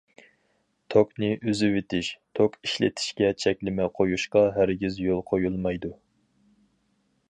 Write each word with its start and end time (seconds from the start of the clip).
توكنى 0.93 1.29
ئۈزۈۋېتىش، 1.51 2.09
توك 2.39 2.57
ئىشلىتىشكە 2.69 3.31
چەكلىمە 3.45 3.89
قويۇشقا 4.01 4.45
ھەرگىز 4.59 5.01
يول 5.09 5.25
قويۇلمايدۇ. 5.33 5.97